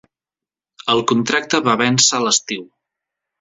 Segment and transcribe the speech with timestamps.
[0.93, 2.65] El contracte va vèncer a l'estiu.